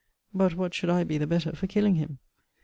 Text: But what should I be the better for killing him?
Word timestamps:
But 0.33 0.55
what 0.55 0.73
should 0.73 0.89
I 0.89 1.03
be 1.03 1.19
the 1.19 1.27
better 1.27 1.55
for 1.55 1.67
killing 1.67 1.93
him? 1.93 2.17